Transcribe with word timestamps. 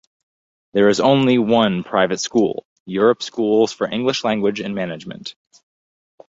There 0.73 0.89
is 0.89 0.99
only 0.99 1.37
one 1.37 1.83
private 1.83 2.17
school, 2.19 2.65
Europe 2.87 3.21
Schools 3.21 3.71
for 3.71 3.87
English 3.87 4.23
Language 4.23 4.59
and 4.59 4.73
Management. 4.73 5.35